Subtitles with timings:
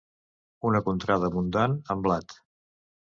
[0.69, 2.39] Una contrada abundant en blat.